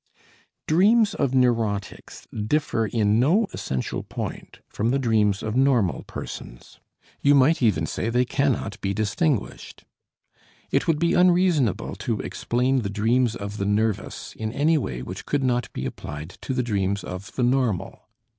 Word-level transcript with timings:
Dreams 0.67 1.13
of 1.13 1.35
neurotics 1.35 2.27
differ 2.35 2.87
in 2.87 3.19
no 3.19 3.45
essential 3.53 4.01
point 4.01 4.57
from 4.67 4.89
the 4.89 4.97
dreams 4.97 5.43
of 5.43 5.55
normal 5.55 6.01
persons; 6.07 6.79
you 7.21 7.35
might 7.35 7.61
even 7.61 7.85
say 7.85 8.09
they 8.09 8.25
cannot 8.25 8.81
be 8.81 8.95
distinguished. 8.95 9.85
It 10.71 10.87
would 10.87 10.97
be 10.97 11.13
unreasonable 11.13 11.95
to 11.97 12.19
explain 12.19 12.79
the 12.81 12.89
dreams 12.89 13.35
of 13.35 13.57
the 13.57 13.65
nervous 13.67 14.33
in 14.35 14.51
any 14.53 14.75
way 14.75 15.03
which 15.03 15.27
could 15.27 15.43
not 15.43 15.71
be 15.71 15.85
applied 15.85 16.31
to 16.41 16.55
the 16.55 16.63
dreams 16.63 17.03
of 17.03 17.35
the 17.35 17.43
normal. 17.43 18.09